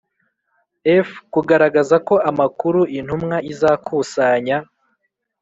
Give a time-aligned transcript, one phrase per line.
[1.07, 4.57] f Kugaragaza ko amakuru intumwa izakusanya